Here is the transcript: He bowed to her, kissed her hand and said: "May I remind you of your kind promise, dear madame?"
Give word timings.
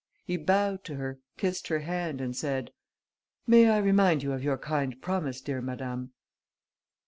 He 0.25 0.35
bowed 0.35 0.83
to 0.85 0.95
her, 0.95 1.19
kissed 1.37 1.67
her 1.67 1.81
hand 1.81 2.21
and 2.21 2.35
said: 2.35 2.71
"May 3.45 3.69
I 3.69 3.77
remind 3.77 4.23
you 4.23 4.31
of 4.33 4.43
your 4.43 4.57
kind 4.57 4.99
promise, 4.99 5.41
dear 5.41 5.61
madame?" 5.61 6.13